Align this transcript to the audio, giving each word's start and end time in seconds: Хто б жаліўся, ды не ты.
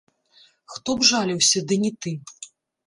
Хто 0.75 0.89
б 1.03 1.11
жаліўся, 1.11 1.65
ды 1.71 1.81
не 1.87 1.95
ты. 2.05 2.17